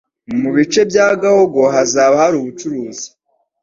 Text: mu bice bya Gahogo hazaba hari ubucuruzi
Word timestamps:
mu 0.41 0.49
bice 0.55 0.81
bya 0.89 1.07
Gahogo 1.21 1.61
hazaba 1.75 2.15
hari 2.21 2.35
ubucuruzi 2.41 3.07